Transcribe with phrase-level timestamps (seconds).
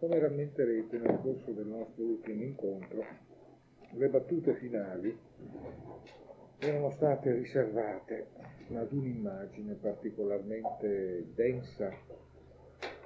[0.00, 3.04] Come rammenterete nel corso del nostro ultimo incontro,
[3.90, 5.14] le battute finali
[6.58, 8.28] erano state riservate
[8.72, 11.92] ad un'immagine particolarmente densa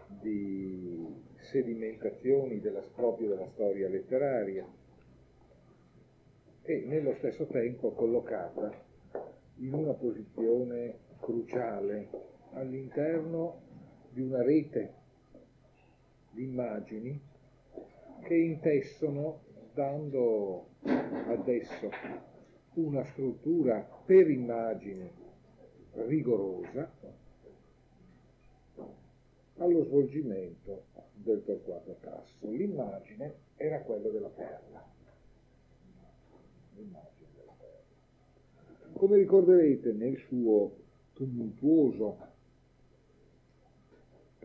[0.06, 1.04] di
[1.50, 2.84] sedimentazioni della,
[3.18, 4.64] della storia letteraria
[6.62, 8.70] e nello stesso tempo collocata
[9.56, 12.08] in una posizione cruciale
[12.52, 13.62] all'interno
[14.10, 15.02] di una rete
[16.36, 17.20] immagini
[18.22, 19.42] che intessono,
[19.74, 21.90] dando adesso
[22.74, 25.10] una struttura per immagine
[26.06, 26.90] rigorosa
[29.56, 32.50] allo svolgimento del Torquato Tasso.
[32.50, 34.84] L'immagine era quella della perla.
[36.74, 38.92] L'immagine della perla.
[38.92, 40.76] Come ricorderete nel suo
[41.12, 42.32] tumultuoso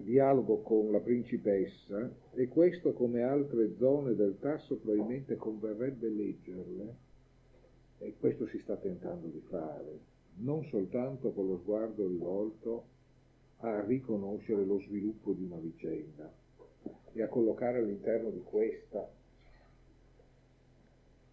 [0.02, 6.96] dialogo con la principessa e questo come altre zone del tasso probabilmente converrebbe leggerle
[8.00, 10.00] e questo si sta tentando di fare,
[10.38, 12.86] non soltanto con lo sguardo rivolto
[13.58, 16.32] a riconoscere lo sviluppo di una vicenda
[17.12, 19.08] e a collocare all'interno di questa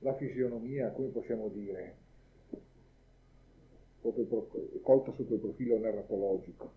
[0.01, 1.97] la fisionomia, come possiamo dire,
[4.01, 6.73] colta sotto il profilo narratologico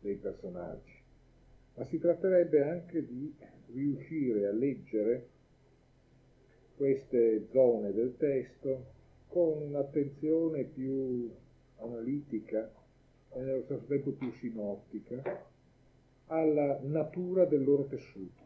[0.00, 0.95] dei personaggi,
[1.76, 3.34] ma si tratterebbe anche di
[3.72, 5.28] riuscire a leggere
[6.76, 8.94] queste zone del testo
[9.28, 11.30] con un'attenzione più
[11.78, 12.70] analitica
[13.32, 15.44] e nello stesso tempo più sinottica
[16.26, 18.44] alla natura del loro tessuto.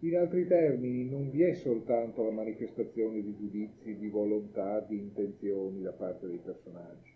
[0.00, 5.80] In altri termini, non vi è soltanto la manifestazione di giudizi, di volontà, di intenzioni
[5.80, 7.13] da parte dei personaggi,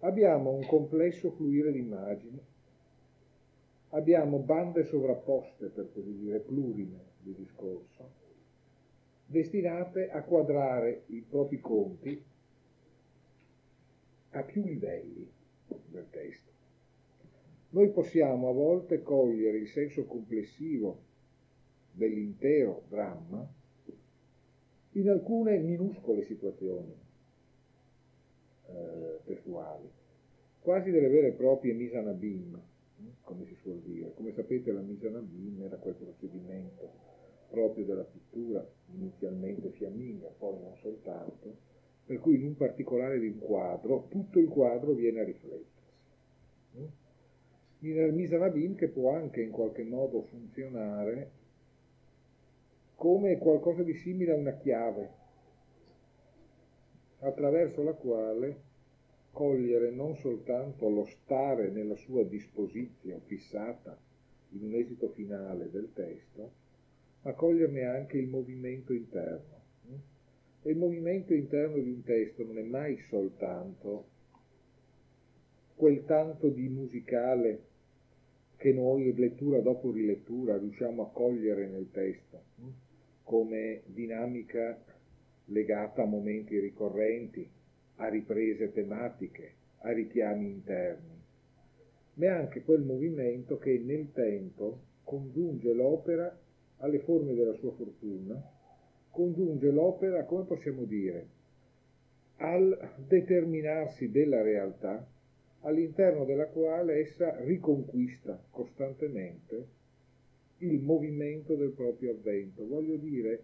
[0.00, 2.38] Abbiamo un complesso fluire di immagini,
[3.90, 8.08] abbiamo bande sovrapposte, per così dire, plurime di discorso,
[9.26, 12.22] destinate a quadrare i propri conti
[14.30, 15.28] a più livelli
[15.88, 16.52] del testo.
[17.70, 21.06] Noi possiamo a volte cogliere il senso complessivo
[21.90, 23.46] dell'intero dramma
[24.92, 27.06] in alcune minuscole situazioni
[28.68, 29.90] eh, testuali,
[30.60, 32.60] quasi delle vere e proprie mise en abîme,
[33.22, 34.12] come si suol dire.
[34.14, 37.06] Come sapete la abîme era quel procedimento
[37.48, 41.56] proprio della pittura, inizialmente fiamminga, poi non soltanto,
[42.04, 45.76] per cui in un particolare di un quadro tutto il quadro viene a riflettersi.
[47.80, 51.30] En abîme che può anche in qualche modo funzionare
[52.96, 55.10] come qualcosa di simile a una chiave
[57.20, 58.66] attraverso la quale
[59.32, 63.96] cogliere non soltanto lo stare nella sua disposizione fissata
[64.50, 66.52] in un esito finale del testo,
[67.22, 69.56] ma coglierne anche il movimento interno.
[70.62, 74.16] E il movimento interno di un testo non è mai soltanto
[75.76, 77.62] quel tanto di musicale
[78.56, 82.42] che noi lettura dopo rilettura riusciamo a cogliere nel testo
[83.22, 84.82] come dinamica
[85.48, 87.48] legata a momenti ricorrenti,
[87.96, 91.16] a riprese tematiche, a richiami interni,
[92.14, 96.36] ma è anche quel movimento che nel tempo congiunge l'opera
[96.78, 98.40] alle forme della sua fortuna,
[99.10, 101.26] congiunge l'opera, come possiamo dire,
[102.36, 105.06] al determinarsi della realtà
[105.62, 109.66] all'interno della quale essa riconquista costantemente
[110.58, 112.66] il movimento del proprio avvento.
[112.66, 113.42] Voglio dire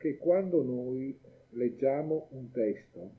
[0.00, 1.14] che quando noi
[1.50, 3.10] leggiamo un testo,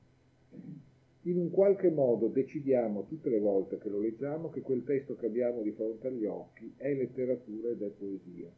[1.22, 5.26] in un qualche modo decidiamo tutte le volte che lo leggiamo che quel testo che
[5.26, 8.50] abbiamo di fronte agli occhi è letteratura ed è poesia.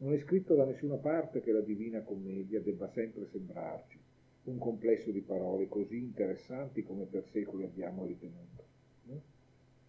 [0.00, 3.98] Non è scritto da nessuna parte che la Divina Commedia debba sempre sembrarci
[4.44, 8.66] un complesso di parole così interessanti come per secoli abbiamo ritenuto.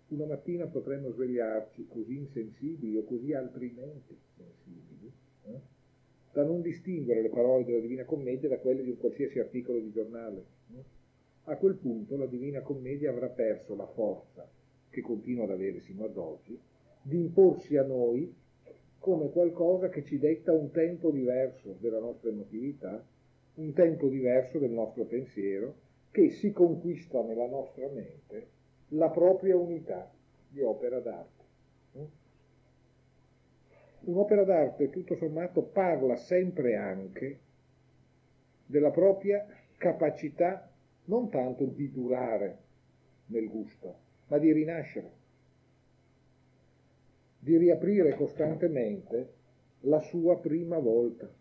[0.07, 4.88] Una mattina potremmo svegliarci così insensibili o così altrimenti sensibili
[6.31, 9.92] da non distinguere le parole della Divina Commedia da quelle di un qualsiasi articolo di
[9.92, 10.46] giornale.
[11.46, 14.48] A quel punto la Divina Commedia avrà perso la forza,
[14.90, 16.58] che continua ad avere sino ad oggi,
[17.02, 18.34] di imporsi a noi
[19.00, 23.04] come qualcosa che ci detta un tempo diverso della nostra emotività,
[23.56, 28.48] un tempo diverso del nostro pensiero, che si conquista nella nostra mente
[28.90, 30.12] la propria unità
[30.50, 31.38] di opera d'arte.
[34.01, 37.40] Un'opera d'arte tutto sommato parla sempre anche
[38.66, 39.46] della propria
[39.78, 40.69] capacità
[41.06, 42.57] non tanto di durare
[43.28, 43.96] nel gusto,
[44.28, 45.18] ma di rinascere.
[47.40, 49.34] di riaprire costantemente
[49.81, 51.31] la sua prima volta,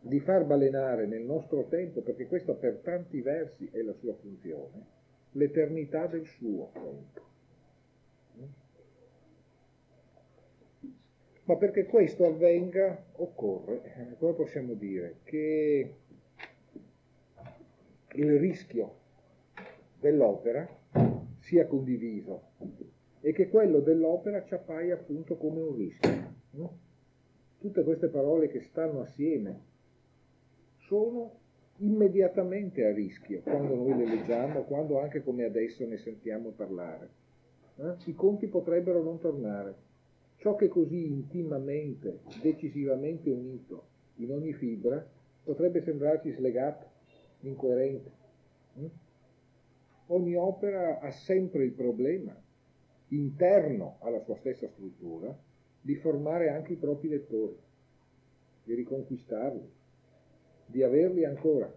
[0.00, 4.84] di far balenare nel nostro tempo, perché questo per tanti versi è la sua funzione,
[5.32, 7.28] l'eternità del suo tempo.
[11.50, 15.94] Ma perché questo avvenga occorre, eh, come possiamo dire, che
[18.12, 18.94] il rischio
[19.98, 20.64] dell'opera
[21.40, 22.50] sia condiviso
[23.20, 26.78] e che quello dell'opera ci appaia appunto come un rischio.
[27.58, 29.60] Tutte queste parole che stanno assieme
[30.86, 31.32] sono
[31.78, 37.10] immediatamente a rischio quando noi le leggiamo, quando anche come adesso ne sentiamo parlare.
[37.74, 37.94] Eh?
[38.04, 39.88] I conti potrebbero non tornare.
[40.40, 45.06] Ciò che così intimamente, decisivamente unito in ogni fibra,
[45.44, 46.86] potrebbe sembrarci slegato,
[47.40, 48.10] incoerente.
[48.76, 48.90] Eh?
[50.06, 52.34] Ogni opera ha sempre il problema
[53.08, 55.38] interno alla sua stessa struttura,
[55.82, 57.58] di formare anche i propri lettori,
[58.64, 59.70] di riconquistarli,
[60.64, 61.70] di averli ancora.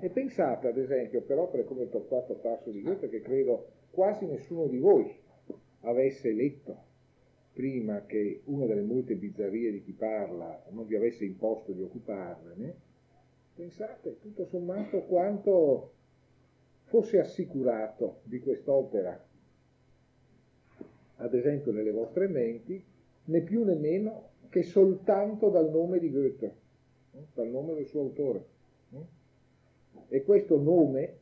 [0.00, 4.66] E pensate ad esempio per opere come torquato tasso di Goethe che credo quasi nessuno
[4.66, 5.10] di voi
[5.80, 6.88] avesse letto
[7.52, 12.74] prima che una delle molte bizzarrie di chi parla non vi avesse imposto di occuparvene,
[13.54, 15.92] pensate tutto sommato quanto
[16.84, 19.28] fosse assicurato di quest'opera
[21.20, 22.82] ad esempio nelle vostre menti,
[23.24, 26.54] né più né meno che soltanto dal nome di Goethe,
[27.34, 28.44] dal nome del suo autore.
[30.08, 31.18] E questo nome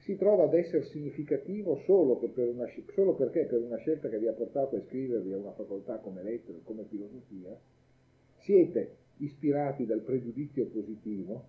[0.00, 4.28] si trova ad essere significativo solo, per una, solo, perché per una scelta che vi
[4.28, 7.56] ha portato a iscrivervi a una facoltà come lettere, come filosofia,
[8.38, 11.44] siete ispirati dal pregiudizio positivo,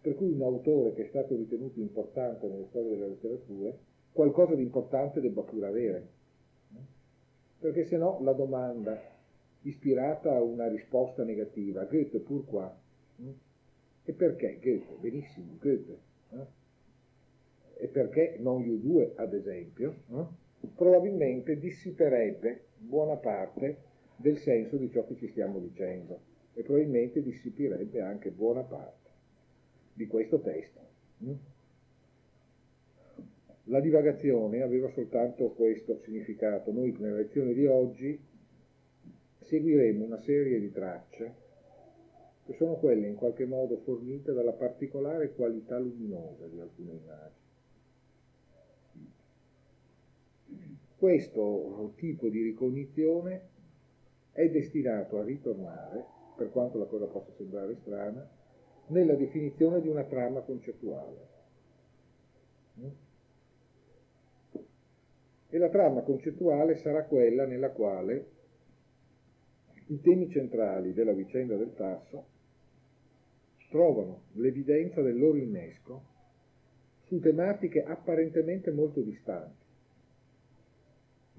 [0.00, 3.76] per cui un autore che è stato ritenuto importante nella storia della letteratura
[4.12, 6.08] qualcosa di importante debba pure avere.
[7.58, 8.98] Perché se no la domanda
[9.62, 12.74] ispirata a una risposta negativa, Goethe pur qua,
[14.04, 14.96] e perché Goethe?
[14.98, 16.08] Benissimo, Goethe.
[17.80, 19.94] E perché non gli due, ad esempio,
[20.74, 26.20] probabilmente dissiperebbe buona parte del senso di ciò che ci stiamo dicendo
[26.52, 29.08] e probabilmente dissiperebbe anche buona parte
[29.94, 30.78] di questo testo.
[33.64, 36.72] La divagazione aveva soltanto questo significato.
[36.72, 38.18] Noi nella lezione di oggi
[39.38, 41.34] seguiremo una serie di tracce
[42.44, 47.39] che sono quelle in qualche modo fornite dalla particolare qualità luminosa di alcune immagini.
[51.00, 53.48] Questo tipo di ricognizione
[54.32, 56.04] è destinato a ritornare,
[56.36, 58.28] per quanto la cosa possa sembrare strana,
[58.88, 61.28] nella definizione di una trama concettuale.
[65.48, 68.26] e la trama concettuale sarà quella nella quale
[69.86, 72.26] i temi centrali della vicenda del tasso
[73.70, 76.02] trovano l'evidenza del loro innesco
[77.06, 79.59] su tematiche apparentemente molto distanti,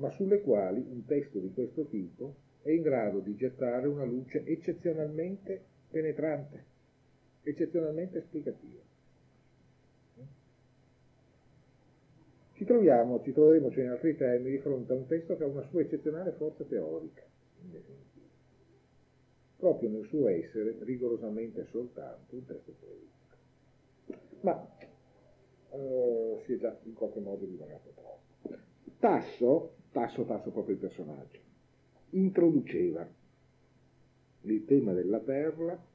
[0.01, 4.43] ma sulle quali un testo di questo tipo è in grado di gettare una luce
[4.46, 6.65] eccezionalmente penetrante,
[7.43, 8.81] eccezionalmente esplicativa.
[12.53, 15.48] Ci troviamo, ci troveremo cioè in altri termini, di fronte a un testo che ha
[15.48, 17.24] una sua eccezionale forza teorica,
[17.62, 18.27] in definitiva,
[19.58, 23.10] proprio nel suo essere rigorosamente soltanto un testo teorico.
[24.41, 24.67] Ma
[25.72, 28.58] eh, si è già in qualche modo divagato troppo.
[29.00, 31.39] Tasso, Tasso, Tasso proprio il personaggio,
[32.12, 33.07] introduceva
[34.43, 35.89] il tema della perla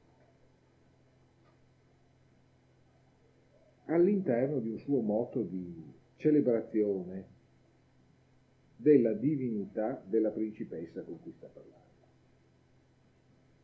[3.85, 7.35] all'interno di un suo moto di celebrazione
[8.75, 11.75] della divinità della principessa con cui sta parlando.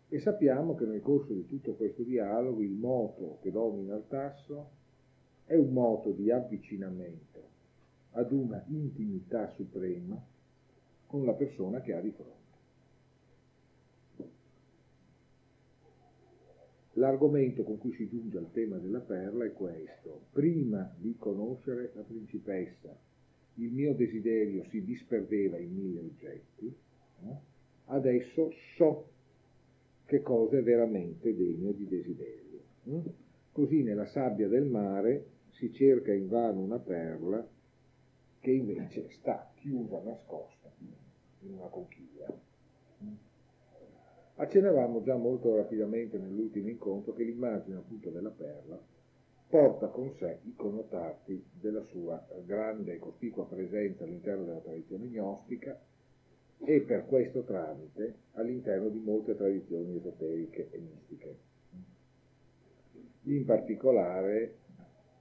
[0.10, 4.70] E sappiamo che nel corso di tutto questo dialogo il moto che domina il tasso
[5.46, 7.53] è un moto di avvicinamento
[8.14, 10.22] ad una intimità suprema
[11.08, 12.42] con la persona che ha di fronte.
[16.94, 20.26] L'argomento con cui si giunge al tema della perla è questo.
[20.32, 22.96] Prima di conoscere la principessa,
[23.56, 26.76] il mio desiderio si disperdeva in mille oggetti,
[27.22, 27.42] no?
[27.86, 29.08] adesso so
[30.06, 32.60] che cosa è veramente degno di desiderio.
[32.84, 33.04] No?
[33.52, 37.48] Così nella sabbia del mare si cerca invano una perla
[38.44, 40.70] che invece sta chiusa, nascosta
[41.40, 42.28] in una conchiglia.
[44.36, 48.78] Accennavamo già molto rapidamente nell'ultimo incontro che l'immagine appunto della perla
[49.48, 55.80] porta con sé i connotati della sua grande e cospicua presenza all'interno della tradizione gnostica
[56.58, 61.38] e per questo tramite all'interno di molte tradizioni esoteriche e mistiche.
[63.22, 64.56] In particolare,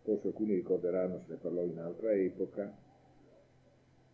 [0.03, 2.91] forse alcuni ricorderanno, se ne parlò in altra epoca,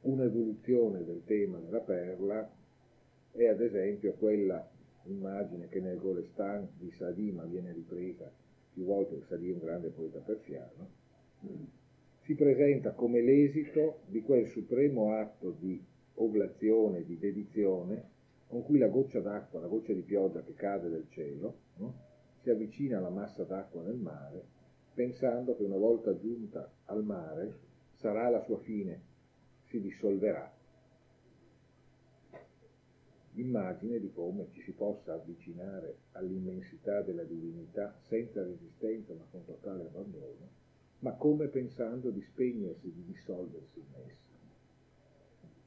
[0.03, 2.51] un'evoluzione del tema della perla
[3.33, 4.69] è ad esempio quella
[5.05, 8.31] immagine che nel Golestan di Sadima viene ripresa
[8.73, 10.89] più volte, il Sadi è un grande poeta persiano,
[12.23, 15.83] si presenta come l'esito di quel supremo atto di
[16.15, 21.07] oblazione, di dedizione, con cui la goccia d'acqua, la goccia di pioggia che cade dal
[21.09, 21.95] cielo, no?
[22.43, 24.45] si avvicina alla massa d'acqua nel mare,
[24.95, 27.59] pensando che una volta giunta al mare
[27.97, 29.01] sarà la sua fine,
[29.69, 30.57] si dissolverà
[33.41, 39.85] immagine di come ci si possa avvicinare all'immensità della divinità senza resistenza ma con totale
[39.85, 40.49] abbandono,
[41.01, 44.27] ma come pensando di spegnersi, di dissolversi in essa.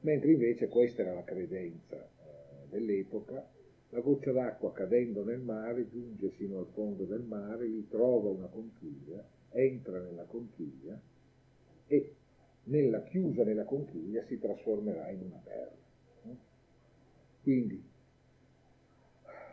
[0.02, 3.48] Mentre invece questa era la credenza eh, dell'epoca,
[3.90, 8.48] la goccia d'acqua cadendo nel mare giunge sino al fondo del mare, gli trova una
[8.48, 11.00] conchiglia, entra nella conchiglia
[11.88, 12.16] e
[12.64, 15.80] nella chiusa nella conchiglia si trasformerà in una perla.
[17.42, 17.84] Quindi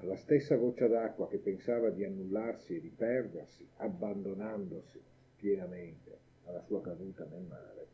[0.02, 5.00] la stessa goccia d'acqua che pensava di annullarsi e di perdersi, abbandonandosi
[5.36, 7.86] pienamente alla sua caduta nel mare,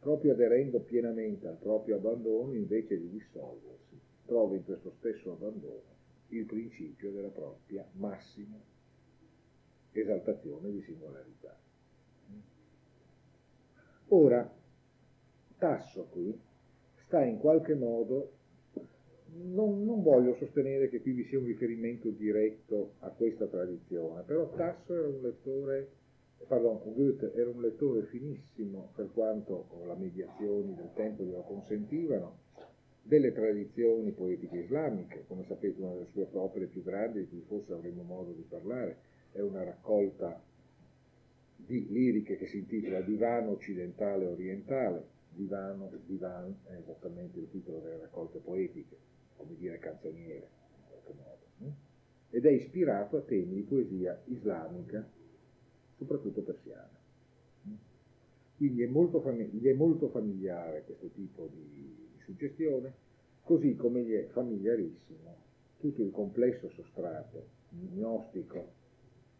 [0.00, 6.44] proprio aderendo pienamente al proprio abbandono, invece di dissolversi, trova in questo stesso abbandono il
[6.44, 8.58] principio della propria massima
[9.92, 11.56] esaltazione di singolarità.
[14.12, 14.50] Ora,
[15.56, 16.36] Tasso qui
[17.04, 18.32] sta in qualche modo
[19.42, 24.50] non, non, voglio sostenere che qui vi sia un riferimento diretto a questa tradizione, però
[24.50, 25.88] Tasso era un lettore,
[26.48, 32.38] pardon, Goethe era un lettore finissimo per quanto le mediazioni del tempo glielo consentivano,
[33.02, 37.72] delle tradizioni poetiche islamiche, come sapete una delle sue opere più grandi, di cui forse
[37.74, 38.96] avremo modo di parlare,
[39.30, 40.42] è una raccolta
[41.66, 47.98] di liriche che si intitola Divano occidentale orientale, Divano, Divan è esattamente il titolo delle
[47.98, 48.96] raccolte poetiche,
[49.36, 51.68] come dire canzoniere, in qualche modo, hm?
[52.30, 55.08] ed è ispirato a temi di poesia islamica,
[55.96, 56.98] soprattutto persiana.
[57.64, 57.72] Hm?
[58.56, 62.92] Quindi è molto, famig- gli è molto familiare questo tipo di suggestione,
[63.42, 65.48] così come gli è familiarissimo
[65.78, 68.78] tutto il complesso sostrato gnostico,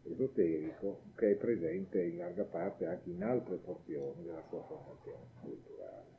[0.03, 6.09] esoterico, che è presente in larga parte anche in altre porzioni della sua formazione culturale.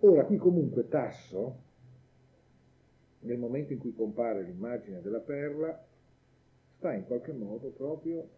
[0.00, 1.68] Ora, qui comunque Tasso
[3.20, 5.86] nel momento in cui compare l'immagine della perla,
[6.76, 8.28] sta in qualche modo proprio,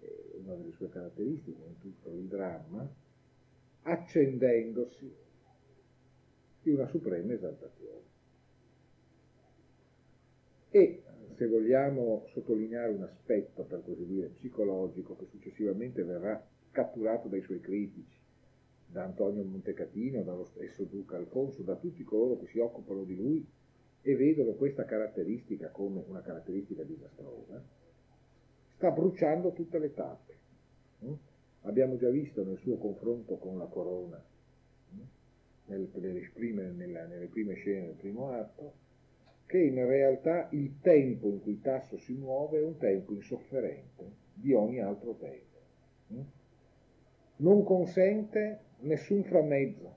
[0.00, 2.88] eh, una delle sue caratteristiche in tutto il dramma,
[3.82, 5.12] accendendosi
[6.62, 8.02] di una suprema esaltazione.
[10.70, 11.02] E
[11.36, 17.60] se vogliamo sottolineare un aspetto, per così dire, psicologico, che successivamente verrà catturato dai suoi
[17.60, 18.22] critici,
[18.86, 23.44] da Antonio Montecatino, dallo stesso Duca Alfonso, da tutti coloro che si occupano di lui
[24.02, 27.62] e vedono questa caratteristica come una caratteristica disastrosa,
[28.76, 30.36] sta bruciando tutte le tappe.
[31.04, 31.12] Mm?
[31.62, 34.22] Abbiamo già visto nel suo confronto con la corona,
[34.94, 35.00] mm?
[35.66, 38.74] nel, nelle, nella, nelle prime scene del primo atto,
[39.54, 44.52] che in realtà il tempo in cui Tasso si muove è un tempo insofferente di
[44.52, 45.58] ogni altro tempo.
[46.12, 46.20] Mm?
[47.36, 49.94] Non consente nessun framezzo,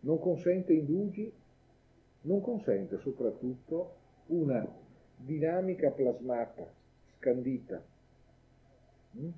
[0.00, 1.30] non consente indugi,
[2.22, 3.96] non consente soprattutto
[4.28, 4.66] una
[5.14, 6.72] dinamica plasmata,
[7.18, 7.84] scandita,
[9.18, 9.30] mm?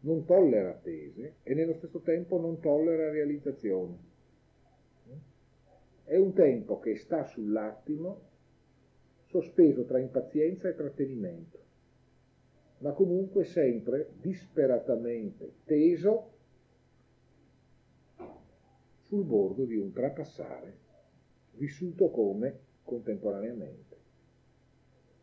[0.00, 4.12] non tollera attese e nello stesso tempo non tollera realizzazioni.
[6.04, 8.20] È un tempo che sta sull'attimo,
[9.26, 11.62] sospeso tra impazienza e trattenimento
[12.78, 16.32] ma comunque sempre disperatamente teso
[19.06, 20.78] sul bordo di un trapassare,
[21.52, 23.96] vissuto come contemporaneamente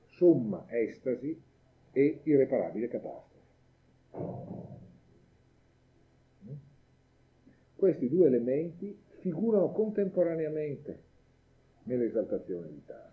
[0.07, 1.39] somma estasi
[1.91, 3.39] e irreparabile catastrofe.
[7.75, 10.99] Questi due elementi figurano contemporaneamente
[11.83, 13.09] nell'esaltazione di Tana.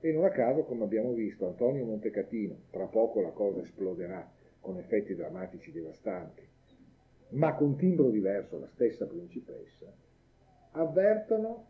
[0.00, 4.78] E non a caso, come abbiamo visto, Antonio Montecatino, tra poco la cosa esploderà con
[4.78, 6.42] effetti drammatici devastanti,
[7.30, 9.92] ma con timbro diverso la stessa principessa,
[10.72, 11.66] avvertono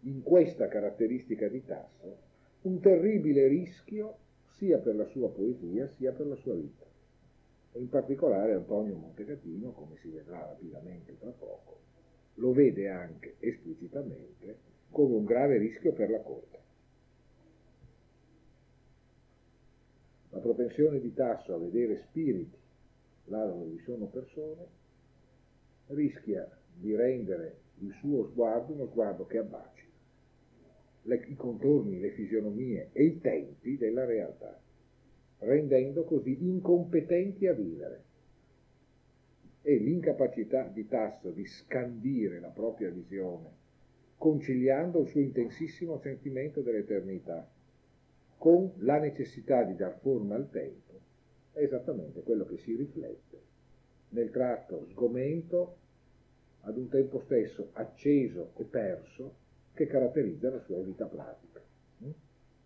[0.00, 2.28] in questa caratteristica di Tasso
[2.62, 4.16] un terribile rischio
[4.56, 6.86] sia per la sua poesia sia per la sua vita.
[7.72, 11.78] E in particolare Antonio Montecatino, come si vedrà rapidamente tra poco,
[12.34, 14.58] lo vede anche esplicitamente
[14.90, 16.58] come un grave rischio per la corte.
[20.30, 22.56] La propensione di Tasso a vedere spiriti
[23.26, 24.66] là dove vi sono persone
[25.88, 29.80] rischia di rendere il suo sguardo uno sguardo che abbaci
[31.02, 34.60] le, i contorni, le fisionomie e i tempi della realtà,
[35.38, 38.04] rendendo così incompetenti a vivere.
[39.62, 43.58] E l'incapacità di Tasso di scandire la propria visione,
[44.16, 47.48] conciliando il suo intensissimo sentimento dell'eternità
[48.38, 50.98] con la necessità di dar forma al tempo,
[51.52, 53.40] è esattamente quello che si riflette
[54.10, 55.76] nel tratto sgomento,
[56.62, 59.34] ad un tempo stesso acceso e perso,
[59.74, 61.60] che caratterizza la sua vita pratica.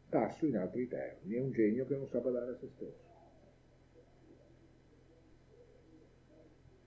[0.08, 3.13] Tasso, in altri termini, è un genio che non sa badare a se stesso.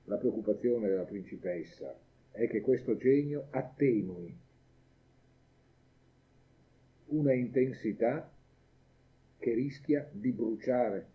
[0.10, 1.94] La preoccupazione della principessa
[2.32, 4.34] è che questo genio attenui
[7.08, 8.32] una intensità
[9.38, 11.12] che rischia di bruciare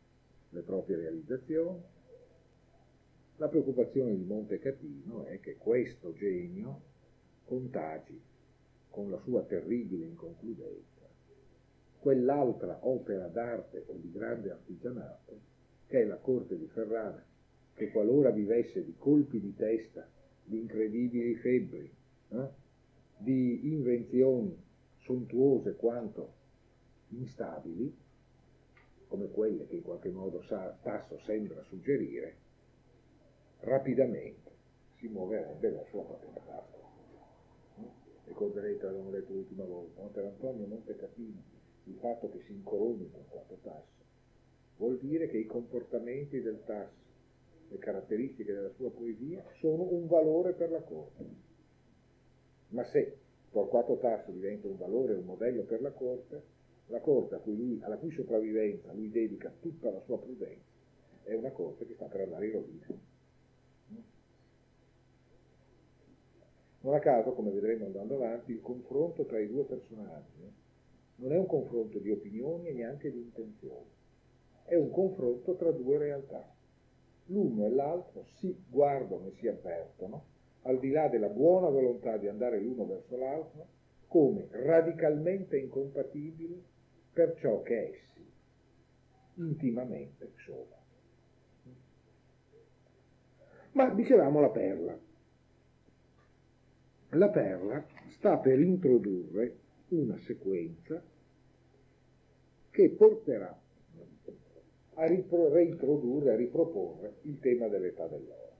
[0.51, 1.83] le proprie realizzazioni.
[3.37, 6.81] La preoccupazione di Montecatino è che questo genio
[7.45, 8.21] contagi
[8.91, 10.93] con la sua terribile inconcludenza
[11.99, 15.41] quell'altra opera d'arte o di grande artigianato
[15.87, 17.25] che è la corte di Ferrara,
[17.75, 20.07] che qualora vivesse di colpi di testa,
[20.45, 21.91] di incredibili febbri,
[22.31, 22.49] eh,
[23.17, 24.57] di invenzioni
[24.99, 26.33] sontuose quanto
[27.09, 27.95] instabili,
[29.09, 32.37] come quelle che in qualche modo Tasso sembra suggerire,
[33.61, 34.50] rapidamente
[34.97, 36.80] si muoverebbe verso la propria catastro.
[38.25, 41.50] Ricorderete, l'abbiamo detto l'ultima volta, per Antonio Montecatino
[41.85, 44.00] il fatto che si incoroni con quattro tasso
[44.82, 46.91] vuol dire che i comportamenti del tasso,
[47.73, 51.25] le caratteristiche della sua poesia sono un valore per la corte.
[52.69, 53.19] Ma se
[53.50, 56.43] Torquato Tasso diventa un valore, un modello per la corte,
[56.87, 60.71] la corte cui lui, alla cui sopravvivenza lui dedica tutta la sua prudenza
[61.25, 62.87] è una corte che sta per andare in rovina.
[66.80, 70.61] Non a caso, come vedremo andando avanti, il confronto tra i due personaggi
[71.17, 73.87] non è un confronto di opinioni e neanche di intenzioni,
[74.65, 76.52] è un confronto tra due realtà.
[77.26, 80.25] L'uno e l'altro si guardano e si avvertono,
[80.63, 83.67] al di là della buona volontà di andare l'uno verso l'altro,
[84.06, 86.63] come radicalmente incompatibili
[87.13, 88.30] per ciò che essi
[89.37, 90.80] intimamente sono.
[93.73, 94.99] Ma dicevamo la perla.
[97.11, 99.56] La perla sta per introdurre
[99.89, 101.02] una sequenza
[102.71, 103.62] che porterà
[104.95, 108.50] a reintrodurre, a riproporre il tema dell'età dell'oro.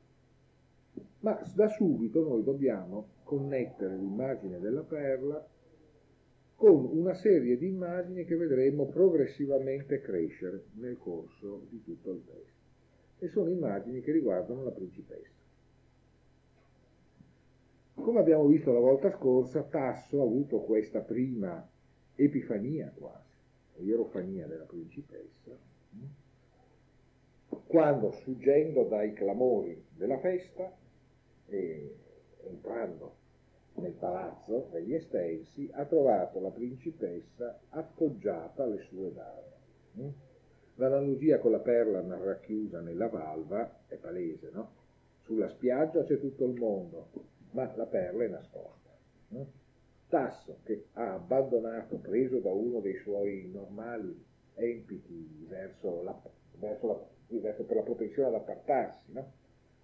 [1.21, 5.47] Ma da subito noi dobbiamo connettere l'immagine della perla
[6.57, 12.61] con una serie di immagini che vedremo progressivamente crescere nel corso di tutto il testo.
[13.19, 15.41] E sono immagini che riguardano la principessa.
[17.95, 21.69] Come abbiamo visto la volta scorsa, Tasso ha avuto questa prima
[22.15, 23.37] epifania quasi,
[23.79, 25.57] ierofania della principessa,
[27.67, 30.71] quando sfuggendo dai clamori della festa
[31.47, 31.97] e
[32.45, 33.21] entrando
[33.75, 39.51] nel palazzo degli Estensi, ha trovato la principessa appoggiata alle sue dame.
[39.99, 40.09] Mm?
[40.77, 44.81] L'analogia con la perla racchiusa nella valva è palese, no?
[45.23, 47.09] Sulla spiaggia c'è tutto il mondo,
[47.53, 48.91] ma la perla è nascosta.
[49.29, 49.47] No?
[50.09, 56.21] Tasso, che ha abbandonato, preso da uno dei suoi normali empiti verso la,
[56.59, 57.07] verso la,
[57.39, 59.33] per la propensione ad appartarsi, no?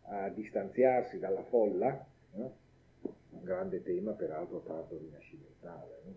[0.03, 2.57] a distanziarsi dalla folla, no?
[3.31, 6.15] un grande tema peraltro tardo rinascimentale, no?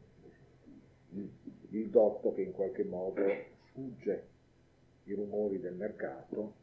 [1.10, 1.32] il,
[1.70, 3.22] il dotto che in qualche modo
[3.70, 4.28] sfugge
[5.06, 6.54] i rumori del mercato,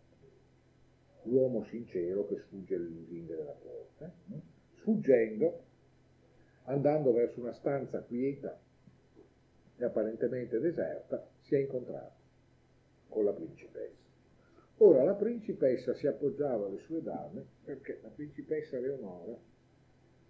[1.23, 4.13] l'uomo sincero che sfugge le lusinghe della corte,
[4.81, 5.65] sfuggendo,
[6.65, 8.59] andando verso una stanza quieta
[9.77, 12.17] e apparentemente deserta, si è incontrato
[13.09, 14.08] con la principessa.
[14.81, 19.37] Ora la principessa si appoggiava alle sue dame perché la principessa Leonora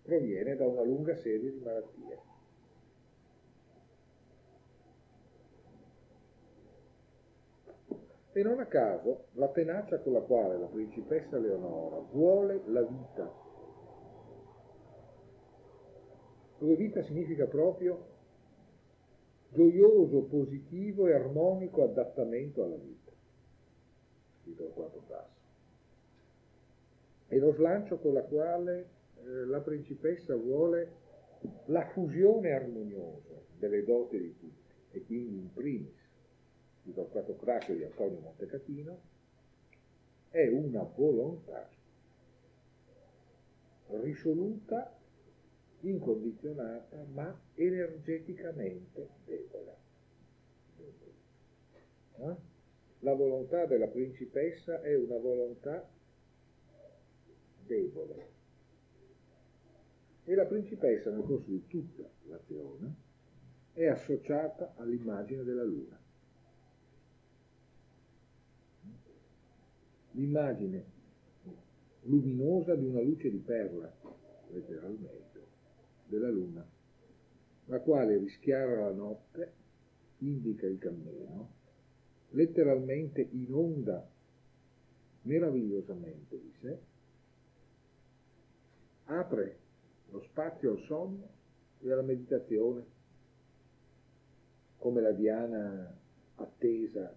[0.02, 2.18] proviene da una lunga serie di malattie.
[8.32, 13.30] E non a caso la tenacia con la quale la principessa Leonora vuole la vita,
[16.58, 18.16] dove vita significa proprio
[19.50, 22.97] gioioso, positivo e armonico adattamento alla vita.
[24.48, 25.46] Scritto al quarto passo.
[27.28, 28.88] E lo slancio con la quale
[29.22, 31.06] eh, la principessa vuole
[31.66, 35.96] la fusione armoniosa delle doti di tutti, e quindi in primis
[36.84, 39.00] il dottorato Cracco di Antonio Montecatino,
[40.30, 41.68] è una volontà
[43.88, 44.98] risoluta,
[45.80, 49.76] incondizionata, ma energeticamente debole.
[52.16, 52.47] Eh?
[53.00, 55.88] La volontà della principessa è una volontà
[57.66, 58.36] debole.
[60.24, 62.94] E la principessa nel corso di tutta l'azione
[63.72, 65.98] è associata all'immagine della luna.
[70.12, 70.96] L'immagine
[72.02, 73.90] luminosa di una luce di perla,
[74.48, 75.46] letteralmente,
[76.06, 76.66] della luna,
[77.66, 79.52] la quale rischiara la notte,
[80.18, 81.57] indica il cammino,
[82.30, 84.06] letteralmente inonda
[85.22, 86.78] meravigliosamente di sé,
[89.04, 89.58] apre
[90.10, 91.28] lo spazio al sonno
[91.80, 92.96] e alla meditazione,
[94.78, 95.96] come la Diana
[96.36, 97.14] attesa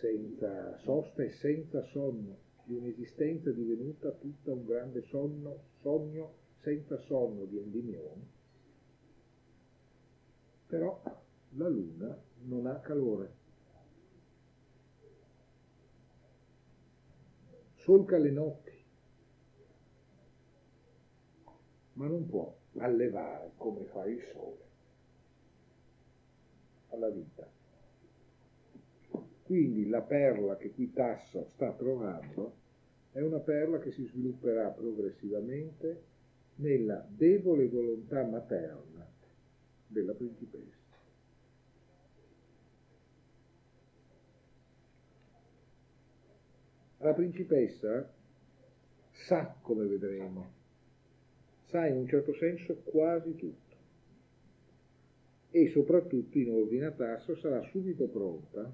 [0.00, 7.44] senza sosta e senza sonno, di un'esistenza divenuta tutta un grande sonno, sogno senza sonno
[7.44, 8.36] di Endimione.
[10.66, 11.02] Però
[11.52, 13.37] la luna non ha calore.
[17.88, 18.84] Solca le notti
[21.94, 24.66] ma non può allevare come fa il sole
[26.90, 27.50] alla vita.
[29.42, 32.56] Quindi la perla che qui Tasso sta trovando
[33.12, 36.02] è una perla che si svilupperà progressivamente
[36.56, 39.10] nella debole volontà materna
[39.86, 40.77] della principessa.
[46.98, 48.12] La principessa
[49.12, 50.50] sa, come vedremo,
[51.66, 53.76] sa in un certo senso quasi tutto.
[55.50, 58.70] E soprattutto in ordine a tasso sarà subito pronta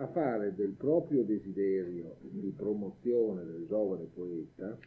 [0.00, 4.78] a fare del proprio desiderio di promozione del giovane poeta,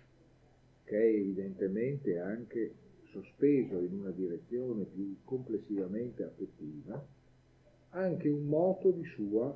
[0.85, 2.73] che è evidentemente anche
[3.11, 7.05] sospeso in una direzione più complessivamente affettiva,
[7.89, 9.53] anche un moto di sua,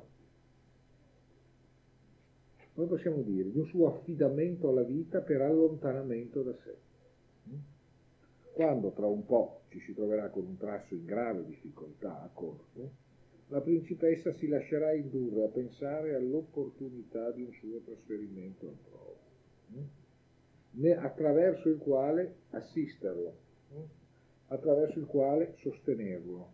[2.76, 6.74] come possiamo dire, di un suo affidamento alla vita per allontanamento da sé.
[8.52, 13.04] Quando tra un po' ci si troverà con un trasso in grave difficoltà a corte,
[13.48, 19.18] la principessa si lascerà indurre a pensare all'opportunità di un suo trasferimento altrove,
[20.72, 20.98] hm?
[20.98, 23.36] attraverso il quale assisterlo,
[23.72, 23.82] hm?
[24.48, 26.52] attraverso il quale sostenerlo,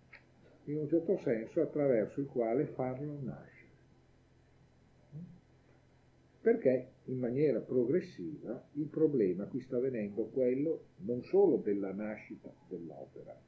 [0.66, 3.61] in un certo senso attraverso il quale farlo nascere
[6.42, 13.40] perché in maniera progressiva il problema qui sta venendo quello non solo della nascita dell'opera,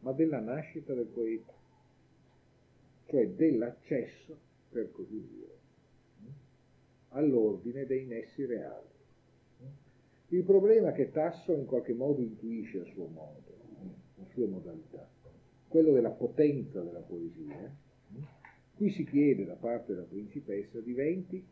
[0.00, 1.54] ma della nascita del poeta,
[3.06, 4.36] cioè dell'accesso,
[4.68, 5.58] per così dire,
[7.08, 8.92] all'ordine dei nessi reali.
[10.28, 13.42] Il problema che Tasso in qualche modo intuisce a suo modo,
[14.20, 15.08] a sua modalità,
[15.68, 17.74] quello della potenza della poesia,
[18.84, 21.42] Qui si chiede da parte della principessa diventi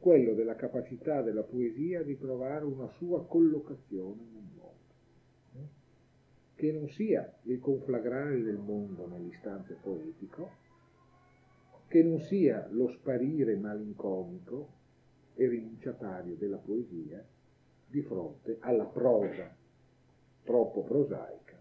[0.00, 5.68] quello della capacità della poesia di trovare una sua collocazione nel mondo,
[6.56, 10.50] che non sia il conflagrare del mondo nell'istante poetico,
[11.86, 14.70] che non sia lo sparire malinconico
[15.36, 17.24] e rinunciatario della poesia
[17.86, 19.54] di fronte alla prosa
[20.42, 21.56] troppo prosaica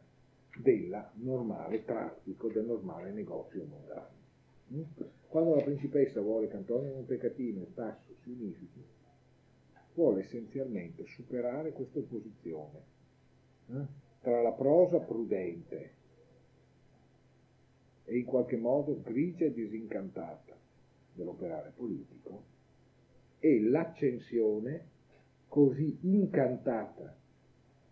[0.58, 4.15] del normale traffico, del normale negozio mondano.
[5.28, 8.84] Quando la principessa vuole che Antonio Montecatino e Tasso si unifichi,
[9.94, 12.84] vuole essenzialmente superare questa opposizione
[13.68, 13.86] eh?
[14.22, 15.94] tra la prosa prudente
[18.06, 20.56] e in qualche modo grigia e disincantata
[21.14, 22.44] dell'operare politico
[23.40, 24.94] e l'accensione
[25.48, 27.16] così incantata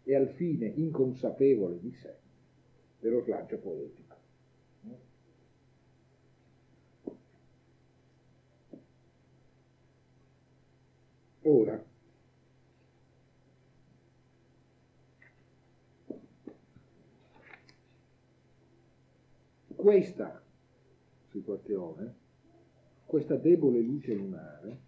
[0.04, 2.16] e al fine inconsapevole di sé
[3.00, 4.13] dello slancio poetico.
[11.46, 11.84] Ora,
[19.76, 20.42] questa
[21.28, 22.16] situazione,
[23.06, 24.80] questa debole luce lunare,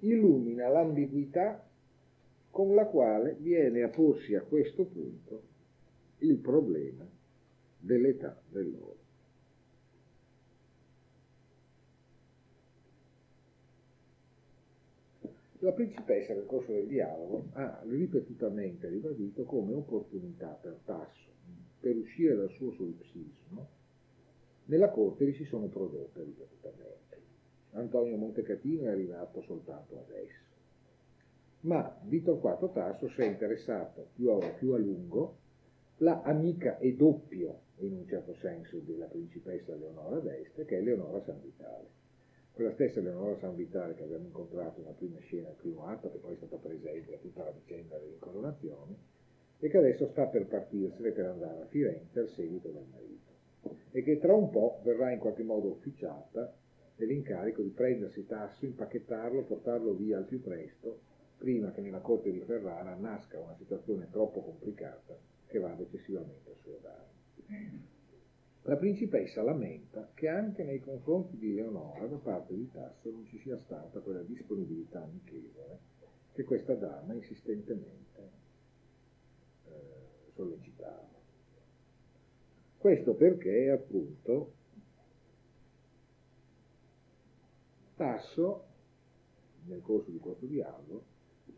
[0.00, 1.68] illumina l'ambiguità
[2.50, 5.42] con la quale viene a porsi a questo punto
[6.18, 7.06] il problema
[7.78, 9.07] dell'età dell'oro.
[15.60, 21.26] La principessa nel corso del dialogo ha ripetutamente ribadito come opportunità per Tasso
[21.80, 23.68] per uscire dal suo solipsismo,
[24.66, 27.16] nella corte vi si sono prodotte ripetutamente.
[27.72, 30.46] Antonio Montecatino è arrivato soltanto adesso.
[31.62, 35.38] Ma Vittor IV Tasso si è interessato più a, più a lungo,
[35.98, 41.20] la amica e doppio, in un certo senso, della principessa Leonora d'Este, che è Leonora
[41.24, 41.97] San Vitale
[42.58, 46.18] quella stessa Leonora San Vitale che abbiamo incontrato nella prima scena del primo atto, che
[46.18, 48.96] poi è stata presente a tutta la vicenda dell'incoronazione,
[49.60, 54.02] e che adesso sta per partirsene per andare a Firenze al seguito del marito, e
[54.02, 56.52] che tra un po' verrà in qualche modo ufficiata
[56.96, 60.98] dell'incarico di prendersi Tasso, impacchettarlo, portarlo via al più presto,
[61.38, 65.16] prima che nella corte di Ferrara nasca una situazione troppo complicata
[65.46, 67.96] che vada eccessivamente a suo danno.
[68.68, 73.38] La principessa lamenta che anche nei confronti di Leonora da parte di Tasso non ci
[73.38, 75.78] sia stata quella disponibilità amichevole
[76.34, 78.30] che questa dama insistentemente
[79.64, 81.08] eh, sollecitava.
[82.76, 84.52] Questo perché appunto
[87.96, 88.64] Tasso,
[89.64, 91.04] nel corso di questo dialogo,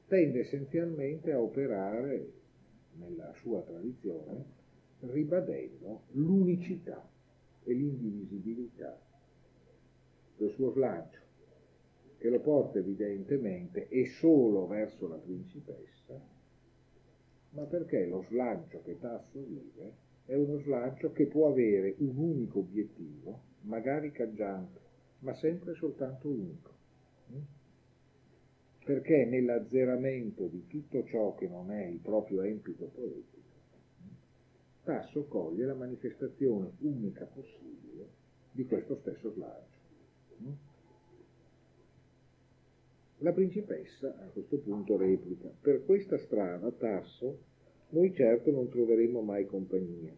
[0.06, 2.32] tende essenzialmente a operare
[2.92, 4.58] nella sua tradizione
[5.00, 7.08] ribadendo l'unicità
[7.64, 8.98] e l'indivisibilità
[10.36, 11.18] del suo slancio,
[12.18, 16.20] che lo porta evidentemente e solo verso la principessa,
[17.50, 22.60] ma perché lo slancio che Tasso vive è uno slancio che può avere un unico
[22.60, 24.78] obiettivo, magari cangiante,
[25.20, 26.78] ma sempre soltanto unico.
[28.84, 33.39] Perché nell'azzeramento di tutto ciò che non è il proprio empito poetico,
[34.90, 38.08] Tasso coglie la manifestazione unica possibile
[38.50, 39.78] di questo stesso slancio.
[43.18, 47.38] La principessa a questo punto replica, per questa strada, Tasso,
[47.90, 50.12] noi certo non troveremo mai compagnia.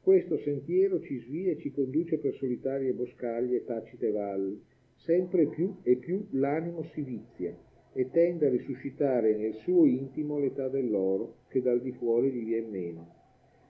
[0.00, 5.76] Questo sentiero ci svia e ci conduce per solitarie boscaglie e tacite valli, sempre più
[5.82, 7.54] e più l'animo si vizia
[7.92, 12.68] e tende a risuscitare nel suo intimo l'età dell'oro che dal di fuori gli viene
[12.68, 13.15] meno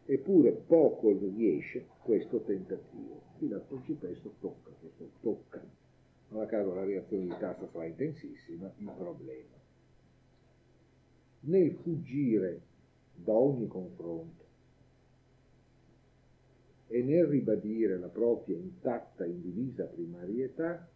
[0.07, 3.23] eppure poco riesce questo tentativo.
[3.39, 5.63] Qui la principessa tocca, questo tocca.
[6.29, 9.55] Non a caso la reazione di Tasso sarà intensissima, il problema.
[11.41, 12.61] Nel fuggire
[13.15, 14.45] da ogni confronto
[16.89, 20.89] e nel ribadire la propria intatta e indivisa primarietà,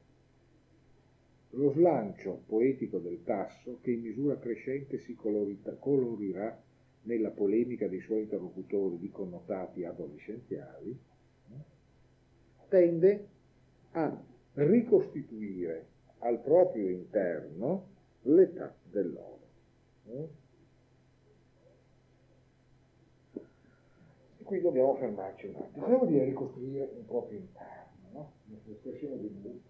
[1.51, 6.63] lo slancio poetico del Tasso, che in misura crescente si colorirà
[7.03, 10.99] nella polemica dei suoi interlocutori di connotati adolescenziali,
[12.69, 13.29] tende
[13.93, 14.23] a
[14.55, 15.87] ricostituire
[16.19, 17.89] al proprio interno
[18.23, 19.39] l'età dell'oro.
[24.39, 25.85] E qui dobbiamo fermarci un attimo.
[25.85, 27.89] Cosa vuol dire ricostruire un proprio interno?
[28.13, 28.33] No?
[28.65, 29.63] L'espressione di Buch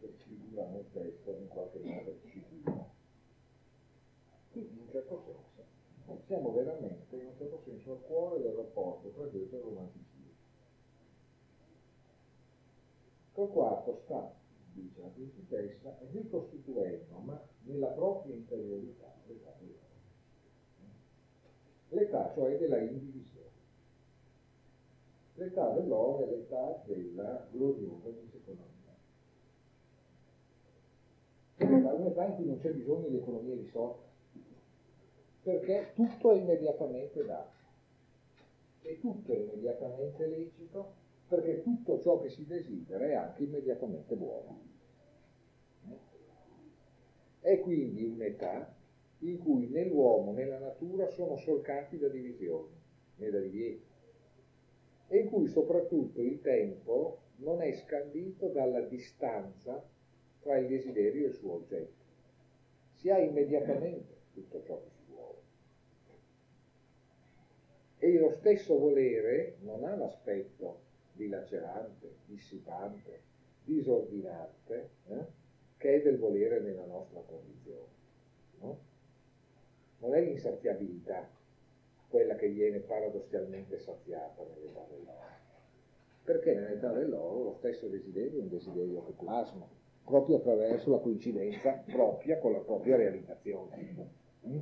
[0.00, 2.42] che figura nel testo in qualche modo ci.
[4.52, 5.53] Quindi in un certo senso
[6.26, 10.12] siamo veramente in un certo senso al cuore del rapporto tra Goethe e il romanticismo.
[13.34, 14.32] Torquato sta,
[14.72, 19.82] dice la principessa, ricostituendo, ma nella propria interiorità, l'età dell'uomo.
[21.88, 23.48] L'età cioè della indivisione.
[25.34, 28.72] L'età dell'oro è l'età della gloriosa diseconomia.
[31.56, 34.13] Un'età in cui non c'è bisogno di economia di sorta
[35.44, 37.52] perché tutto è immediatamente dato
[38.80, 40.94] e tutto è immediatamente lecito
[41.28, 44.72] perché tutto ciò che si desidera è anche immediatamente buono.
[47.40, 48.74] È quindi un'età
[49.18, 52.72] in cui né l'uomo né la natura sono solcati da divisioni
[53.16, 53.84] né da divieti
[55.08, 59.86] e in cui soprattutto il tempo non è scandito dalla distanza
[60.40, 62.02] tra il desiderio e il suo oggetto.
[62.94, 65.04] Si ha immediatamente tutto ciò che si
[68.04, 70.80] e lo stesso volere non ha l'aspetto
[71.12, 73.20] dilacerante, dissipante,
[73.64, 75.24] disordinante, eh,
[75.78, 77.88] che è del volere nella nostra condizione.
[78.60, 78.78] No?
[80.00, 81.26] Non è l'insaziabilità
[82.10, 85.22] quella che viene paradossalmente saziata nell'età dell'oro.
[86.24, 89.66] Perché nell'età dell'oro lo stesso desiderio è un desiderio che plasma,
[90.04, 94.12] proprio attraverso la coincidenza propria con la propria realizzazione.
[94.46, 94.58] Mm?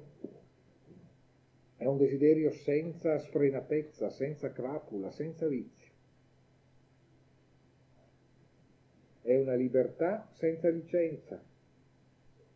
[1.83, 5.91] È un desiderio senza sfrenatezza, senza crapula, senza vizio.
[9.21, 11.43] È una libertà senza licenza.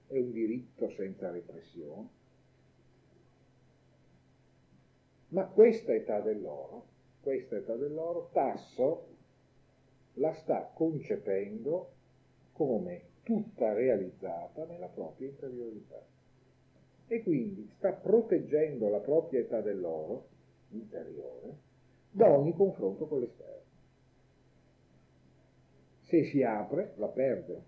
[0.06, 2.08] È un diritto senza repressione.
[5.30, 6.86] Ma questa età dell'oro,
[7.20, 9.08] questa età dell'oro, Tasso
[10.14, 11.90] la sta concependo
[12.52, 16.14] come tutta realizzata nella propria interiorità.
[17.08, 20.28] E quindi sta proteggendo la propria età dell'oro
[20.70, 21.64] interiore
[22.10, 23.64] da ogni confronto con l'esterno.
[26.00, 27.62] Se si apre, la perde.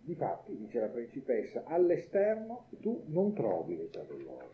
[0.00, 4.52] Difatti, dice la principessa, all'esterno tu non trovi l'età dell'oro.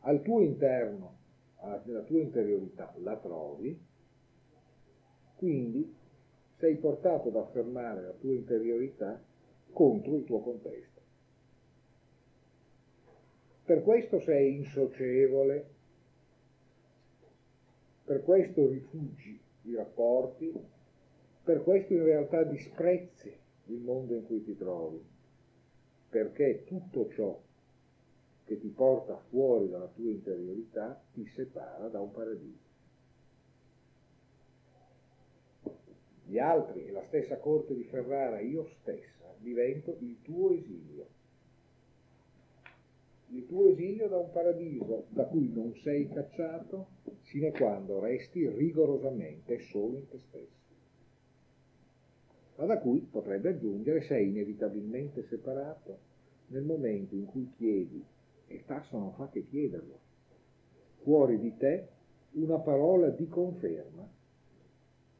[0.00, 1.16] Al tuo interno,
[1.84, 3.87] nella tua interiorità, la trovi,
[5.38, 5.94] quindi
[6.58, 9.22] sei portato ad affermare la tua interiorità
[9.72, 11.00] contro il tuo contesto.
[13.64, 15.66] Per questo sei insocievole,
[18.04, 20.52] per questo rifugi i rapporti,
[21.44, 23.32] per questo in realtà disprezzi
[23.66, 25.00] il mondo in cui ti trovi,
[26.08, 27.40] perché tutto ciò
[28.44, 32.67] che ti porta fuori dalla tua interiorità ti separa da un paradiso.
[36.28, 41.06] Gli altri e la stessa corte di Ferrara, io stessa, divento il tuo esilio.
[43.30, 46.88] Il tuo esilio da un paradiso da cui non sei cacciato
[47.22, 50.58] sino a quando resti rigorosamente solo in te stesso
[52.58, 55.98] ma da cui potrebbe aggiungere sei inevitabilmente separato
[56.48, 58.04] nel momento in cui chiedi,
[58.48, 59.98] e Tasso non fa che chiederlo,
[61.02, 61.86] fuori di te
[62.32, 64.06] una parola di conferma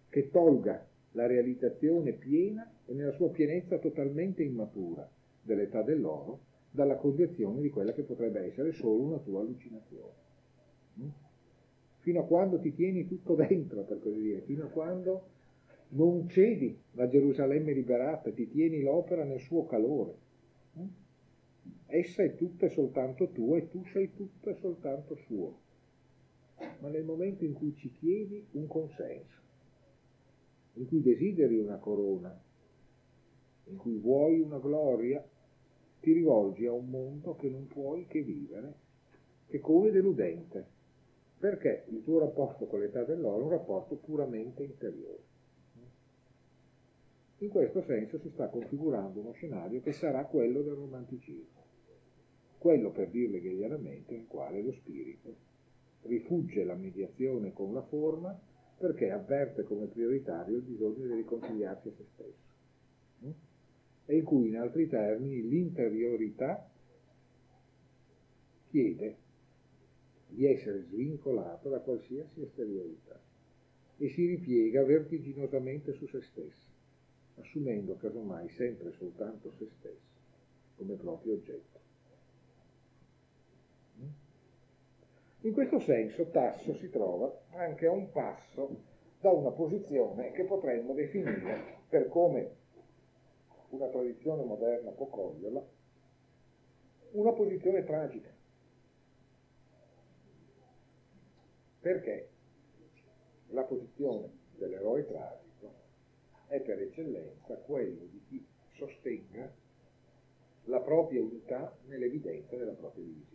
[0.09, 5.09] che tolga la realizzazione piena e nella sua pienezza totalmente immatura
[5.43, 10.13] dell'età dell'oro dalla condizione di quella che potrebbe essere solo una tua allucinazione.
[11.01, 11.09] Mm?
[12.01, 15.37] Fino a quando ti tieni tutto dentro, per così dire, fino a quando
[15.91, 20.15] non cedi la Gerusalemme liberata, ti tieni l'opera nel suo calore.
[20.79, 20.87] Mm?
[21.87, 25.67] Essa è tutta e soltanto tua e tu sei tutto e soltanto suo.
[26.81, 29.41] Ma nel momento in cui ci chiedi un consenso,
[30.75, 32.37] in cui desideri una corona,
[33.65, 35.25] in cui vuoi una gloria,
[36.01, 38.75] ti rivolgi a un mondo che non puoi che vivere,
[39.47, 40.67] che come deludente,
[41.39, 45.27] perché il tuo rapporto con l'età dell'oro è un rapporto puramente interiore.
[47.39, 51.65] In questo senso si sta configurando uno scenario che sarà quello del romanticismo,
[52.59, 55.47] quello per dirle chiaramente nel quale lo spirito
[56.03, 58.37] rifugge la mediazione con la forma
[58.79, 62.47] perché avverte come prioritario il bisogno di riconciliarsi a se stesso
[64.07, 66.67] e in cui in altri termini l'interiorità
[68.71, 69.17] chiede
[70.29, 73.21] di essere svincolato da qualsiasi esteriorità
[73.99, 76.77] e si ripiega vertiginosamente su se stesso
[77.37, 80.17] assumendo casomai sempre soltanto se stesso
[80.77, 81.88] come proprio oggetto.
[85.43, 88.83] In questo senso Tasso si trova anche a un passo
[89.21, 92.57] da una posizione che potremmo definire, per come
[93.71, 95.65] una tradizione moderna può coglierla,
[97.13, 98.35] una posizione tragica.
[101.81, 102.29] Perché
[103.49, 105.73] la posizione dell'eroe tragico
[106.49, 109.53] è per eccellenza quello di chi sostenga
[110.65, 113.28] la propria unità nell'evidenza della propria divisione.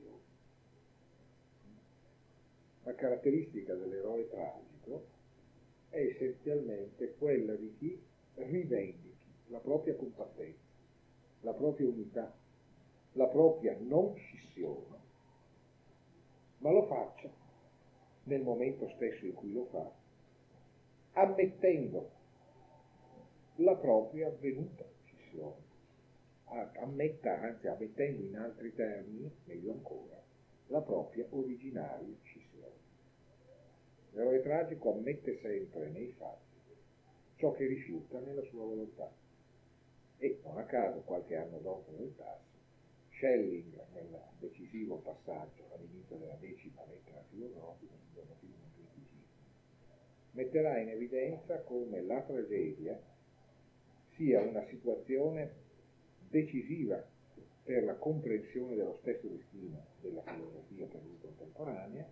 [2.84, 5.06] La caratteristica dell'eroe tragico
[5.90, 8.02] è essenzialmente quella di chi
[8.36, 9.16] rivendichi
[9.48, 10.68] la propria compattezza,
[11.42, 12.34] la propria unità,
[13.14, 14.98] la propria non scissione,
[16.58, 17.30] ma lo faccia
[18.24, 19.92] nel momento stesso in cui lo fa,
[21.14, 22.10] ammettendo
[23.58, 25.62] la propria avvenuta scissione.
[26.82, 30.22] Ammetta, anzi ammettendo in altri termini, meglio ancora,
[30.68, 32.33] la propria originaria scissione.
[34.14, 36.54] L'eroe tragico ammette sempre nei fatti
[37.36, 39.12] ciò che rifiuta nella sua volontà.
[40.18, 42.52] E non a caso, qualche anno dopo nel tasso,
[43.18, 47.94] Schelling, nel decisivo passaggio all'inizio della decima lettera filosofica,
[50.32, 53.00] metterà in evidenza come la tragedia
[54.16, 55.52] sia una situazione
[56.30, 57.04] decisiva
[57.64, 62.08] per la comprensione dello stesso destino della filosofia per lui contemporanea,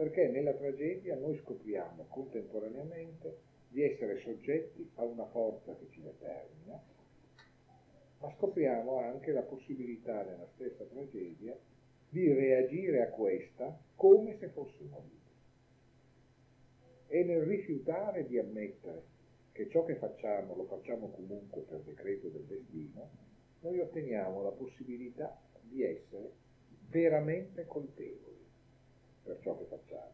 [0.00, 3.36] perché nella tragedia noi scopriamo contemporaneamente
[3.68, 6.82] di essere soggetti a una forza che ci determina,
[8.20, 11.54] ma scopriamo anche la possibilità nella stessa tragedia
[12.08, 15.18] di reagire a questa come se fossimo vivi.
[17.08, 19.02] E nel rifiutare di ammettere
[19.52, 23.10] che ciò che facciamo lo facciamo comunque per decreto del destino,
[23.60, 26.32] noi otteniamo la possibilità di essere
[26.88, 28.29] veramente colpevoli
[29.22, 30.12] per ciò che facciamo,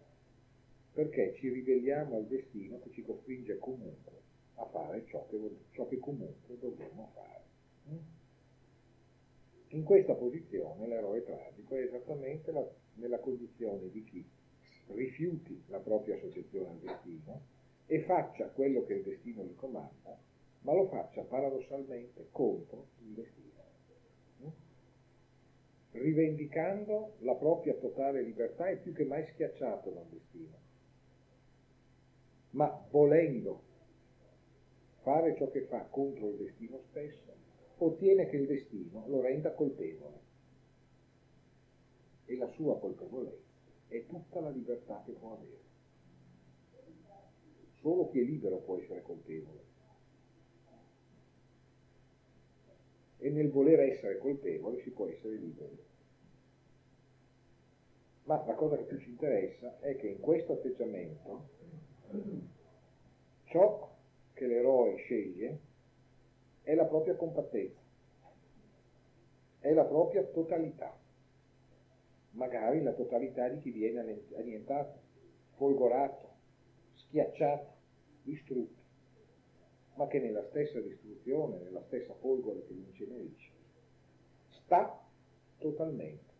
[0.92, 4.22] perché ci ribelliamo al destino che ci costringe comunque
[4.54, 5.38] a fare ciò che,
[5.72, 7.44] ciò che comunque dobbiamo fare.
[9.68, 14.24] In questa posizione l'eroe tragico è esattamente la, nella condizione di chi
[14.88, 17.40] rifiuti la propria associazione al destino
[17.86, 20.18] e faccia quello che il destino gli comanda,
[20.61, 23.45] ma lo faccia paradossalmente contro il destino
[25.99, 30.59] rivendicando la propria totale libertà e più che mai schiacciato dal destino,
[32.51, 33.62] ma volendo
[35.03, 37.32] fare ciò che fa contro il destino stesso,
[37.78, 40.24] ottiene che il destino lo renda colpevole.
[42.24, 43.44] E la sua colpevolezza
[43.88, 45.64] è tutta la libertà che può avere.
[47.80, 49.65] Solo chi è libero può essere colpevole.
[53.26, 55.76] E nel voler essere colpevole si può essere liberi.
[58.22, 61.48] Ma la cosa che più ci interessa è che in questo atteggiamento
[63.46, 63.92] ciò
[64.32, 65.58] che l'eroe sceglie
[66.62, 67.80] è la propria compattezza,
[69.58, 70.96] è la propria totalità,
[72.30, 75.00] magari la totalità di chi viene annientato,
[75.56, 76.28] folgorato,
[76.94, 77.74] schiacciato,
[78.22, 78.75] distrutto,
[79.97, 83.51] ma che nella stessa distruzione, nella stessa folgore che lo incenerisce,
[84.49, 85.03] sta
[85.59, 86.34] totalmente.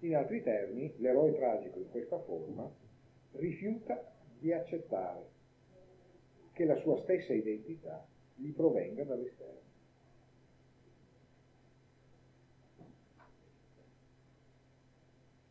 [0.00, 2.68] In altri termini, l'eroe tragico in questa forma
[3.32, 5.30] rifiuta di accettare
[6.52, 8.04] che la sua stessa identità
[8.34, 9.60] gli provenga dall'esterno.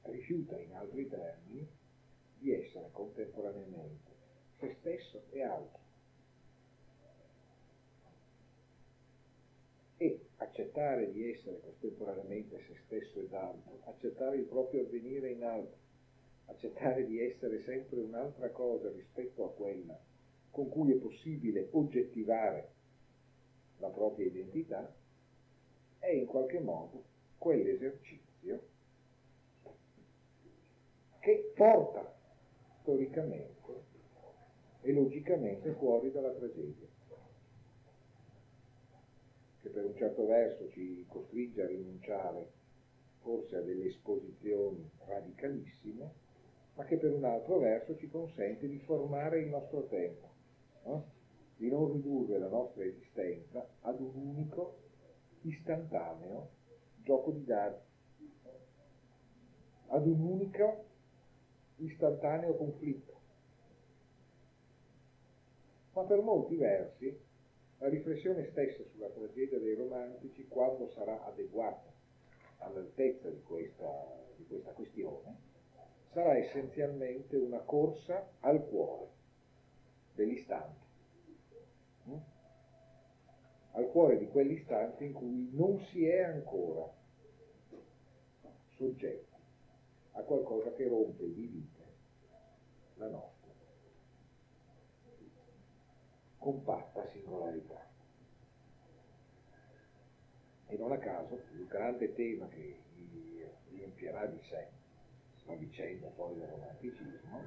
[0.01, 1.67] Rifiuta in altri termini
[2.37, 4.00] di essere contemporaneamente
[4.61, 5.79] se stesso e altro.
[9.97, 15.77] E accettare di essere contemporaneamente se stesso ed altro, accettare il proprio avvenire in altro,
[16.45, 19.99] accettare di essere sempre un'altra cosa rispetto a quella
[20.51, 22.69] con cui è possibile oggettivare
[23.77, 24.93] la propria identità,
[25.99, 27.03] è in qualche modo
[27.37, 28.69] quell'esercizio
[31.19, 32.13] che porta
[32.81, 33.60] storicamente
[34.81, 36.87] e logicamente fuori dalla tragedia,
[39.61, 42.51] che per un certo verso ci costringe a rinunciare
[43.21, 46.11] forse a delle esposizioni radicalissime,
[46.75, 50.29] ma che per un altro verso ci consente di formare il nostro tempo
[50.85, 51.05] no?
[51.57, 54.77] di non ridurre la nostra esistenza ad un unico,
[55.41, 56.49] istantaneo
[57.03, 57.89] gioco di dati,
[59.87, 60.85] ad un unico,
[61.77, 63.20] istantaneo conflitto.
[65.93, 67.19] Ma per molti versi
[67.79, 71.91] la riflessione stessa sulla tragedia dei romantici, quando sarà adeguata
[72.59, 75.35] all'altezza di questa, di questa questione,
[76.11, 79.09] sarà essenzialmente una corsa al cuore
[80.13, 80.85] dell'istante,
[82.07, 82.17] mm?
[83.71, 86.87] al cuore di quell'istante in cui non si è ancora
[88.75, 89.35] soggetti
[90.13, 91.79] a qualcosa che rompe e divide
[92.95, 93.30] la nostra
[96.41, 97.87] compatta singolarità.
[100.65, 102.79] E non a caso il grande tema che
[103.69, 104.67] riempirà di sé
[105.45, 107.43] la vicenda poi del romanticismo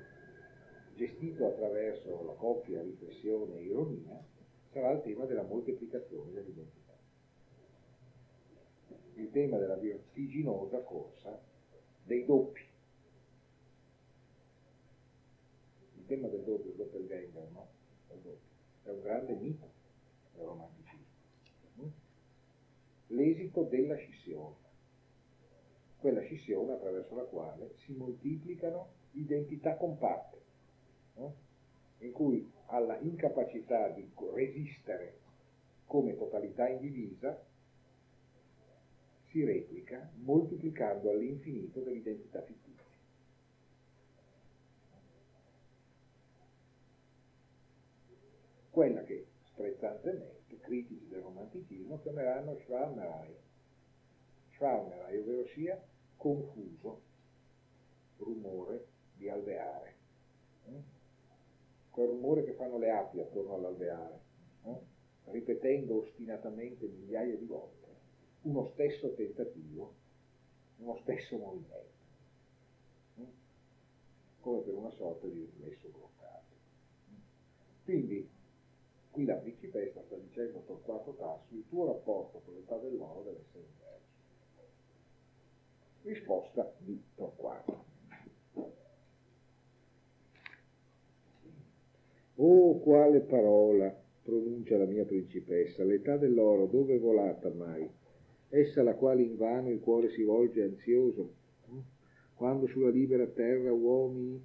[0.94, 4.24] gestito attraverso la coppia riflessione e ironia,
[4.70, 6.96] sarà il tema della moltiplicazione dell'identità.
[9.14, 11.40] Il tema della vertiginosa corsa
[12.04, 12.62] dei doppi.
[15.96, 17.73] Il tema del doppio, il doppelganger, no?
[18.84, 19.70] È un grande mito
[20.34, 21.92] del romanticismo.
[23.08, 24.56] L'esito della scissione,
[25.98, 30.40] quella scissione attraverso la quale si moltiplicano identità compatte
[31.14, 31.34] no?
[31.98, 35.20] in cui alla incapacità di resistere
[35.86, 37.40] come totalità indivisa
[39.28, 42.63] si replica moltiplicando all'infinito dell'identità fittizia.
[48.74, 53.36] Quella che sprezzantemente critici del romanticismo chiameranno Schwalmerei,
[54.54, 55.80] Schwalmerei, ovvero sia
[56.16, 57.00] confuso
[58.16, 59.94] rumore di alveare
[61.94, 64.20] quel rumore che fanno le api attorno all'alveare,
[64.64, 64.80] eh?
[65.26, 67.86] ripetendo ostinatamente migliaia di volte
[68.42, 69.94] uno stesso tentativo,
[70.78, 71.92] uno stesso movimento,
[73.18, 73.26] eh?
[74.40, 76.52] come per una sorta di riflesso bloccato.
[77.84, 78.28] Quindi
[79.14, 83.44] qui la principessa sta dicendo al quarto tasso, il tuo rapporto con l'età dell'oro deve
[83.46, 84.12] essere diverso.
[86.02, 87.84] Risposta di Torquato.
[92.34, 97.88] Oh, quale parola pronuncia la mia principessa, l'età dell'oro, dove è volata mai?
[98.48, 101.34] Essa la quale invano il cuore si volge ansioso,
[102.34, 104.44] quando sulla libera terra uomini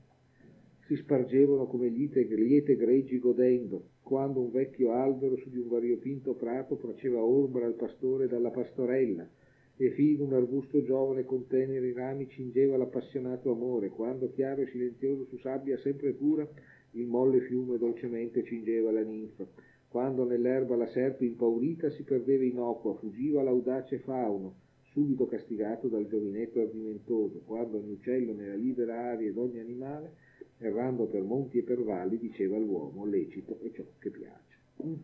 [0.90, 6.34] si spargevano come liete, liete greggi godendo, quando un vecchio albero su di un variopinto
[6.34, 9.30] prato faceva ombra al pastore dalla pastorella,
[9.78, 15.26] e fino un arbusto giovane con teneri rami cingeva l'appassionato amore, quando chiaro e silenzioso
[15.26, 16.50] su sabbia sempre pura
[16.94, 19.46] il molle fiume dolcemente cingeva la ninfa.
[19.90, 24.56] Quando nell'erba la serpe impaurita si perdeva innocua, fuggiva l'audace fauno,
[24.92, 30.29] subito castigato dal giovinetto ardimentoso, quando ogni uccello nella libera aria ed ogni animale,
[30.60, 34.58] errando per monti e per valli, diceva all'uomo lecito e ciò che piace.
[34.86, 34.96] Mm.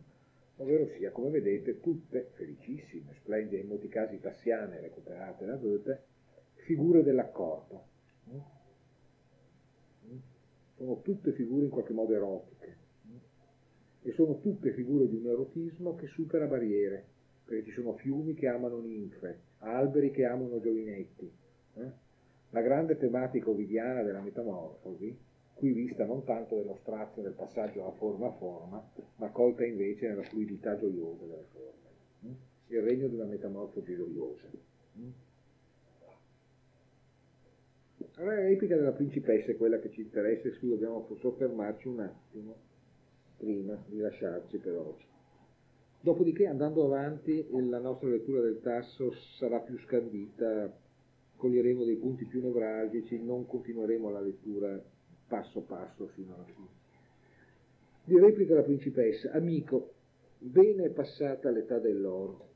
[0.58, 6.04] Ovvero sia, come vedete, tutte felicissime, splendide, in molti casi tassiane, recuperate da Goethe,
[6.54, 7.84] figure dell'accordo.
[8.30, 8.56] Mm
[10.76, 12.78] sono tutte figure in qualche modo erotiche
[14.02, 17.04] e sono tutte figure di un erotismo che supera barriere,
[17.44, 21.32] perché ci sono fiumi che amano ninfe, alberi che amano giovinetti.
[21.76, 21.92] Eh?
[22.52, 25.18] La grande tematica ovidiana della metamorfosi,
[25.56, 30.10] qui vista non tanto dello strazio del passaggio da forma a forma, ma colta invece
[30.10, 31.90] nella fluidità gioiosa delle forme.
[32.24, 32.76] Eh?
[32.76, 34.48] Il regno di una metamorfosi gioiosa.
[34.52, 35.24] Eh?
[38.18, 42.00] Allora, l'epica della principessa è quella che ci interessa e su cui dobbiamo soffermarci un
[42.00, 42.56] attimo
[43.38, 45.06] prima di lasciarci per oggi.
[46.02, 50.72] Dopodiché, andando avanti, la nostra lettura del tasso sarà più scandita,
[51.36, 54.82] coglieremo dei punti più nevralgici, non continueremo la lettura
[55.28, 56.68] passo passo fino alla fine.
[58.04, 59.94] Di replica la principessa, amico,
[60.38, 62.54] bene è passata l'età dell'oro,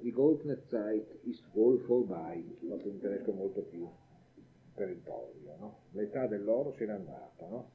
[0.00, 3.88] die goldene Zeit ist wohl vorbei, fatto in tedesco molto più
[4.74, 5.78] territorio, no?
[5.92, 7.70] l'età dell'oro se n'è andata, no?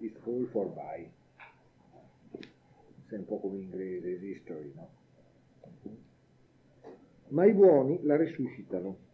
[0.00, 1.10] It's all for buy.
[3.08, 4.90] È un po' come in inglese, is history, no?
[7.28, 9.06] Ma i buoni la risuscitano.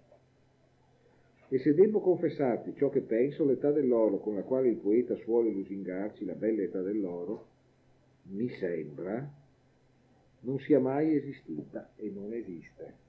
[1.54, 5.50] E se devo confessarti ciò che penso, l'età dell'oro con la quale il poeta suole
[5.50, 7.46] lusingarci, la bella età dell'oro,
[8.30, 9.32] mi sembra,
[10.40, 13.02] non sia mai esistita e non esiste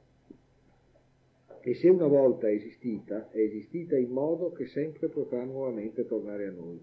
[1.67, 6.45] e se una volta è esistita, è esistita in modo che sempre potrà nuovamente tornare
[6.45, 6.79] a noi.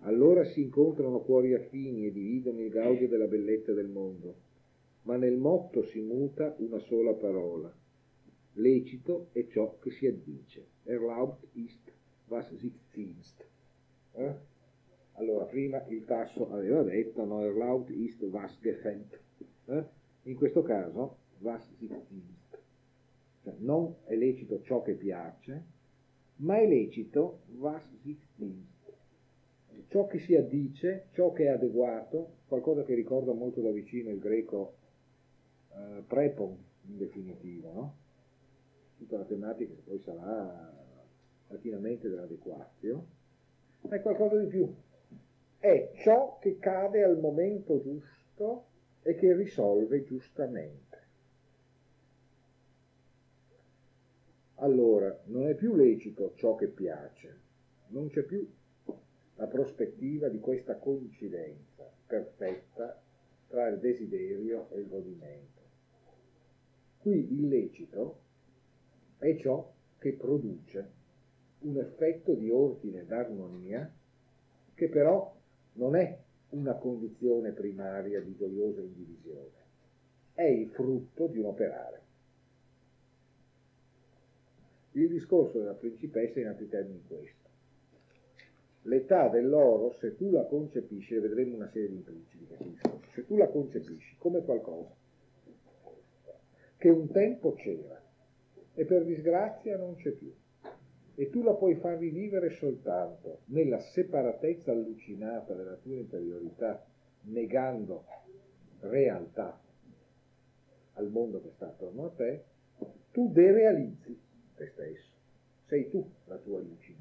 [0.00, 4.34] Allora si incontrano cuori affini e dividono il gaudio della bellezza del mondo,
[5.04, 7.74] ma nel motto si muta una sola parola.
[8.56, 10.71] Lecito è ciò che si addice.
[10.84, 11.92] Erlaubt ist,
[12.28, 13.44] was sich ziemst.
[14.14, 14.34] Eh?
[15.14, 19.18] Allora, prima il tasso aveva detto, no, erlaubt ist, was gefällt.
[19.66, 19.84] Eh?
[20.24, 22.58] In questo caso, was sich ziemst.
[23.42, 25.64] Cioè, non è lecito ciò che piace,
[26.36, 28.70] ma è lecito was sich dient.
[29.88, 34.18] Ciò che si addice, ciò che è adeguato, qualcosa che ricorda molto da vicino il
[34.18, 34.74] greco
[35.70, 36.56] eh, prepon
[36.86, 37.96] in definitivo, no?
[39.02, 40.72] Tutta la tematica che poi sarà
[41.48, 43.06] latinamente dell'adequatio,
[43.80, 44.72] ma è qualcosa di più.
[45.58, 48.66] È ciò che cade al momento giusto
[49.02, 50.92] e che risolve giustamente.
[54.62, 57.40] allora non è più lecito ciò che piace,
[57.88, 58.48] non c'è più
[59.34, 63.00] la prospettiva di questa coincidenza perfetta
[63.48, 65.60] tra il desiderio e il godimento.
[66.98, 68.21] Qui il lecito
[69.22, 70.90] è ciò che produce
[71.60, 73.88] un effetto di ordine ed armonia
[74.74, 75.32] che però
[75.74, 76.18] non è
[76.50, 79.50] una condizione primaria di gioiosa indivisione,
[80.34, 82.00] è il frutto di un operare.
[84.92, 87.48] Il discorso della principessa è in altri termini questo.
[88.82, 94.16] L'età dell'oro, se tu la concepisci, vedremo una serie di discorso, se tu la concepisci
[94.18, 94.94] come qualcosa
[96.76, 98.01] che un tempo c'era
[98.74, 100.32] e per disgrazia non c'è più,
[101.14, 106.84] e tu la puoi far rivivere soltanto nella separatezza allucinata della tua interiorità,
[107.24, 108.04] negando
[108.80, 109.60] realtà
[110.94, 112.44] al mondo che sta attorno a te,
[113.12, 114.18] tu derealizzi
[114.54, 115.12] te stesso,
[115.66, 117.00] sei tu la tua allucinazione.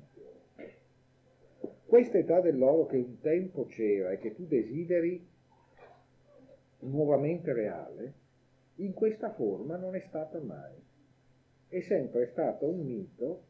[1.85, 5.27] questa età dell'oro che un tempo c'era e che tu desideri
[6.79, 8.13] nuovamente reale,
[8.75, 10.73] in questa forma non è stata mai.
[11.71, 13.43] È sempre stato un mito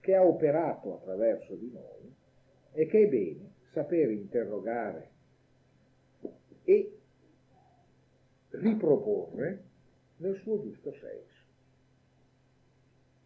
[0.00, 2.10] che ha operato attraverso di noi
[2.72, 5.10] e che è bene sapere interrogare
[6.64, 6.98] e
[8.48, 9.62] riproporre
[10.16, 11.44] nel suo giusto senso.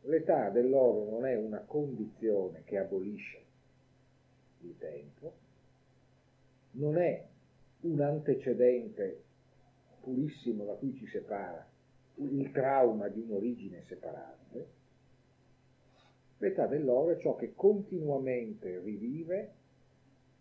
[0.00, 3.44] L'età dell'oro non è una condizione che abolisce
[4.62, 5.32] il tempo,
[6.72, 7.24] non è
[7.82, 9.22] un antecedente
[10.00, 11.70] purissimo da cui ci separa
[12.30, 14.80] il trauma di un'origine separante.
[16.38, 19.52] L'età dell'oro è ciò che continuamente rivive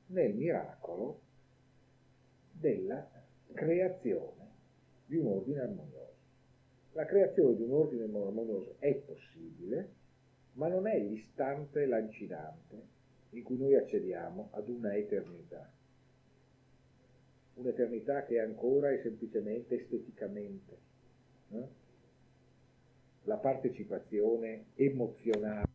[0.08, 1.20] nel miracolo
[2.52, 3.08] della
[3.54, 4.50] creazione
[5.06, 6.00] di un ordine armonioso.
[6.94, 9.90] La creazione di un ordine armonioso è possibile,
[10.54, 13.00] ma non è l'istante lancinante
[13.32, 15.72] in cui noi accediamo ad una eternità.
[17.54, 20.90] Un'eternità che ancora è semplicemente esteticamente.
[23.24, 25.71] La partecipazione emozionale